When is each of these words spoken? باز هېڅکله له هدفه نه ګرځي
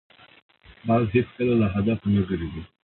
باز 0.87 1.05
هېڅکله 1.15 1.53
له 1.61 1.67
هدفه 1.75 2.07
نه 2.15 2.21
ګرځي 2.29 2.61